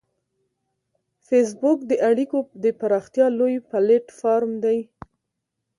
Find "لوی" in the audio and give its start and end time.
3.39-3.55